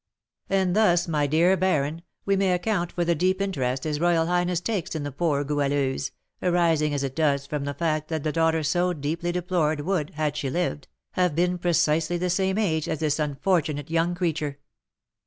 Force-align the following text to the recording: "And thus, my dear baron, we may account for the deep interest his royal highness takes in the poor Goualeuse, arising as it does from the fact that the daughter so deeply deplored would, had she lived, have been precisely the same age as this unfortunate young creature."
"And 0.49 0.75
thus, 0.75 1.07
my 1.07 1.27
dear 1.27 1.55
baron, 1.55 2.01
we 2.25 2.35
may 2.35 2.53
account 2.53 2.91
for 2.91 3.05
the 3.05 3.13
deep 3.13 3.39
interest 3.39 3.83
his 3.83 3.99
royal 3.99 4.25
highness 4.25 4.59
takes 4.59 4.95
in 4.95 5.03
the 5.03 5.11
poor 5.11 5.43
Goualeuse, 5.43 6.09
arising 6.41 6.91
as 6.95 7.03
it 7.03 7.15
does 7.15 7.45
from 7.45 7.65
the 7.65 7.75
fact 7.75 8.07
that 8.07 8.23
the 8.23 8.31
daughter 8.31 8.63
so 8.63 8.93
deeply 8.93 9.31
deplored 9.31 9.81
would, 9.81 10.09
had 10.15 10.35
she 10.37 10.49
lived, 10.49 10.87
have 11.11 11.35
been 11.35 11.59
precisely 11.59 12.17
the 12.17 12.31
same 12.31 12.57
age 12.57 12.89
as 12.89 12.97
this 12.97 13.19
unfortunate 13.19 13.91
young 13.91 14.15
creature." 14.15 14.57